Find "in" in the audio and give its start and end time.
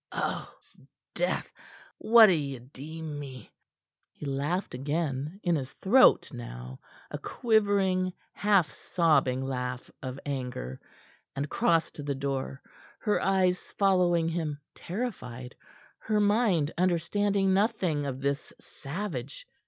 5.43-5.55